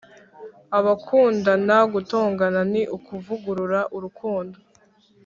[0.77, 4.57] abakundana gutongana ni kuvugurura urukundo.